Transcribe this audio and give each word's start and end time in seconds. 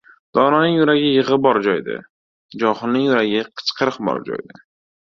•Dononing 0.37 0.77
yuragi 0.79 1.11
yig‘i 1.17 1.37
bor 1.47 1.59
joyda, 1.69 1.99
johilning 2.65 3.07
yuragi 3.13 3.47
qichqiriq 3.63 4.05
bor 4.11 4.27
joyda. 4.33 4.69